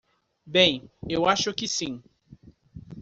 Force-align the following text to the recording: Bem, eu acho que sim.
Bem, 0.43 0.89
eu 1.07 1.27
acho 1.27 1.53
que 1.53 1.67
sim. 1.67 2.01